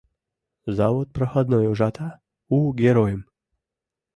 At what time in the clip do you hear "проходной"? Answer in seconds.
1.13-1.67